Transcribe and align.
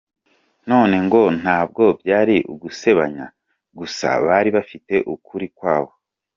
None 0.69 0.95
ngo 1.05 1.21
ntabwo 1.39 1.83
byari 2.01 2.35
ugusebanya 2.53 3.25
gusa 3.77 4.07
bari 4.25 4.49
bafite 4.57 4.95
ukuri 5.13 5.47
kwabo. 5.57 5.91